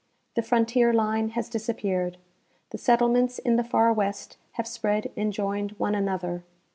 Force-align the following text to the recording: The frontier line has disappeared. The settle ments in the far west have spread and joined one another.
The 0.33 0.41
frontier 0.41 0.91
line 0.91 1.29
has 1.37 1.47
disappeared. 1.47 2.17
The 2.71 2.79
settle 2.79 3.07
ments 3.07 3.37
in 3.37 3.55
the 3.55 3.63
far 3.63 3.93
west 3.93 4.37
have 4.53 4.65
spread 4.65 5.11
and 5.15 5.31
joined 5.31 5.73
one 5.73 5.93
another. 5.93 6.43